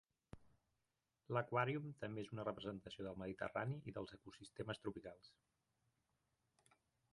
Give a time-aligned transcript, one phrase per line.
[1.37, 5.33] L'aquàrium també és una representació del mediterrani i dels ecosistemes tropicals.